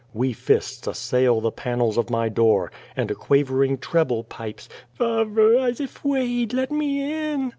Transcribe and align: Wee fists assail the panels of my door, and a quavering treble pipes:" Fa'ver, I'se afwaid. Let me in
Wee 0.15 0.33
fists 0.33 0.87
assail 0.87 1.41
the 1.41 1.51
panels 1.51 1.95
of 1.95 2.09
my 2.09 2.27
door, 2.27 2.71
and 2.95 3.11
a 3.11 3.13
quavering 3.13 3.77
treble 3.77 4.23
pipes:" 4.23 4.67
Fa'ver, 4.99 5.59
I'se 5.61 5.79
afwaid. 5.79 6.53
Let 6.53 6.71
me 6.71 7.03
in 7.33 7.49